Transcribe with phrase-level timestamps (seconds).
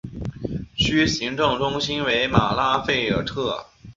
[0.75, 3.67] 区行政中心为马拉费尔特。